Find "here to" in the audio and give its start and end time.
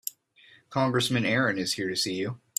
1.73-1.95